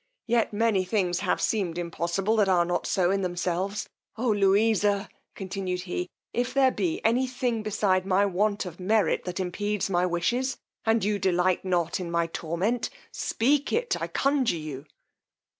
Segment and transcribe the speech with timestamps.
[0.25, 5.07] yet many things have seemed impossible that are not so in themselves: O Louisa!
[5.35, 10.07] continued he, if there be any thing beside my want of merit that impedes my
[10.07, 14.85] wishes, and you delight not in my torment, speak it I conjure you.